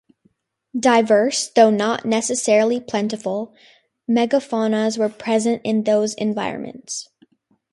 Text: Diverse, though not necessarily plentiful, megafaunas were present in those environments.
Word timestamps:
Diverse, 0.79 1.49
though 1.49 1.69
not 1.69 2.05
necessarily 2.05 2.79
plentiful, 2.79 3.53
megafaunas 4.09 4.97
were 4.97 5.09
present 5.09 5.61
in 5.63 5.83
those 5.83 6.15
environments. 6.15 7.07